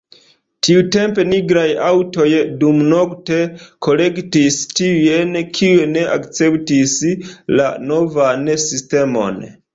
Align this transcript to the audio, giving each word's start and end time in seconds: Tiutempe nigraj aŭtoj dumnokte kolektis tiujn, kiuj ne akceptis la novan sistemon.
Tiutempe 0.67 1.25
nigraj 1.33 1.65
aŭtoj 1.87 2.25
dumnokte 2.63 3.37
kolektis 3.89 4.57
tiujn, 4.81 5.37
kiuj 5.59 5.85
ne 5.93 6.07
akceptis 6.17 6.97
la 7.61 7.71
novan 7.93 8.51
sistemon. 8.67 9.41